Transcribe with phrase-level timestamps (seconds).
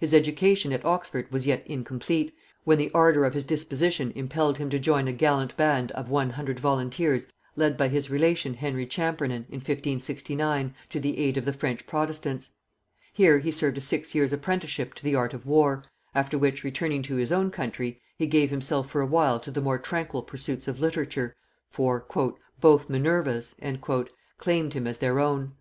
[0.00, 2.34] His education at Oxford was yet incomplete,
[2.64, 6.30] when the ardor of his disposition impelled him to join a gallant band of one
[6.30, 11.52] hundred volunteers led by his relation Henry Champernon, in 1569, to the aid of the
[11.52, 12.52] French protestants.
[13.12, 15.84] Here he served a six years apprenticeship to the art of war,
[16.14, 19.60] after which, returning to his own country, he gave himself for a while to the
[19.60, 21.36] more tranquil pursuits of literature;
[21.68, 22.06] for
[22.62, 23.54] "both Minervas"
[24.38, 25.52] claimed him as their own.